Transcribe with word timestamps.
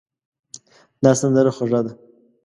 دا 1.03 1.11
سندره 1.21 1.51
خوږه 1.55 1.79
ده. 1.85 1.91